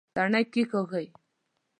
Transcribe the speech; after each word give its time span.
تڼي 0.15 0.41
کېکاږئ 0.53 1.07